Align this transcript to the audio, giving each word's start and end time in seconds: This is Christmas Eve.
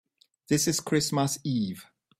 This 0.47 0.67
is 0.67 0.79
Christmas 0.79 1.37
Eve. 1.43 1.85